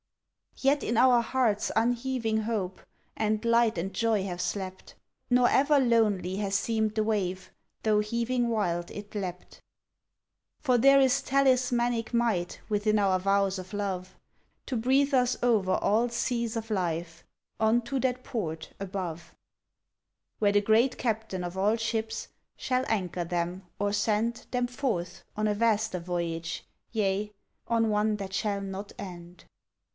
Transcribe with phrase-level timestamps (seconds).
[0.57, 2.81] Yet in our hearts unheaving hope
[3.15, 4.95] And light and joy have slept.
[5.29, 7.51] Nor ever lonely has seemed the wave
[7.83, 9.61] Tho' heaving wild it leapt.
[10.59, 14.15] For there is talismanic might Within our vows of love
[14.67, 17.23] To breathe us over all seas of life
[17.59, 19.35] On to that Port, above,
[20.39, 22.27] Where the great Captain of all ships
[22.57, 27.33] Shall anchor them or send Them forth on a vaster Voyage, yea,
[27.67, 29.45] On one that shall not end.